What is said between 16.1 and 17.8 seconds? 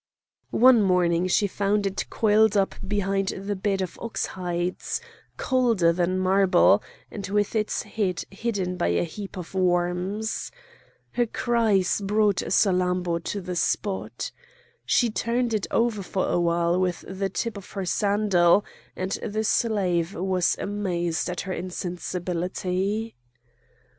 a while with the tip of